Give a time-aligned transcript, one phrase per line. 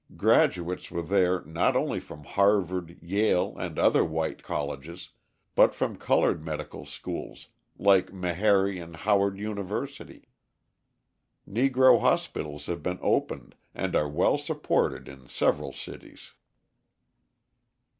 [0.17, 5.09] Graduates were there not only from Harvard, Yale, and other white colleges,
[5.53, 10.27] but from coloured medical schools like Meharry and Howard University.
[11.47, 16.33] Negro hospitals have been opened and are well supported in several cities.